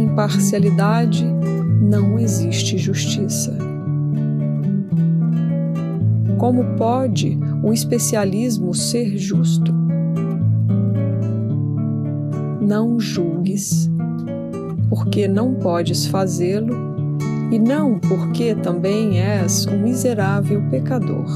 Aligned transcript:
imparcialidade 0.00 1.24
não 1.80 2.18
existe 2.18 2.78
justiça. 2.78 3.56
Como 6.38 6.76
pode 6.76 7.38
o 7.62 7.72
especialismo 7.72 8.74
ser 8.74 9.16
justo? 9.16 9.74
Não 12.60 13.00
julgues, 13.00 13.90
porque 14.88 15.26
não 15.26 15.54
podes 15.54 16.06
fazê-lo, 16.06 16.76
e 17.50 17.58
não 17.58 17.98
porque 17.98 18.54
também 18.54 19.20
és 19.20 19.66
um 19.66 19.82
miserável 19.82 20.62
pecador. 20.70 21.26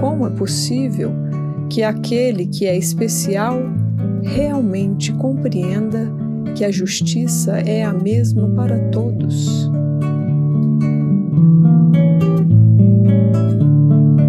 Como 0.00 0.26
é 0.26 0.30
possível 0.30 1.12
que 1.70 1.82
aquele 1.82 2.46
que 2.46 2.66
é 2.66 2.76
especial 2.76 3.62
realmente 4.22 5.12
compreenda 5.12 6.12
que 6.54 6.64
a 6.64 6.70
justiça 6.70 7.58
é 7.58 7.84
a 7.84 7.92
mesma 7.92 8.48
para 8.48 8.78
todos. 8.90 9.70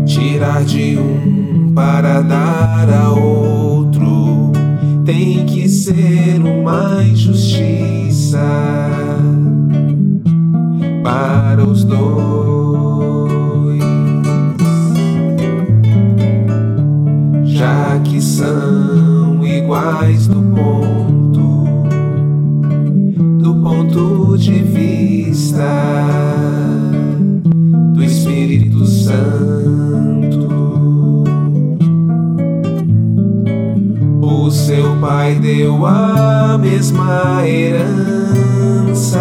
Tirar 0.06 0.64
de 0.64 0.98
um 0.98 1.74
para 1.74 2.22
dar 2.22 2.90
a 2.90 3.12
outro 3.12 4.52
tem 5.06 5.46
que 5.46 5.68
ser 5.68 6.40
uma 6.42 7.04
injustiça 7.04 7.79
já 17.60 18.00
que 18.06 18.22
são 18.22 19.46
iguais 19.46 20.28
do 20.28 20.42
ponto 20.56 21.66
do 23.38 23.56
ponto 23.56 24.38
de 24.38 24.64
vista 24.64 25.68
do 27.94 28.02
Espírito 28.02 28.86
Santo. 28.86 30.48
O 34.22 34.50
seu 34.50 34.96
pai 35.02 35.36
deu 35.36 35.86
a 35.86 36.58
mesma 36.58 37.46
herança 37.46 39.20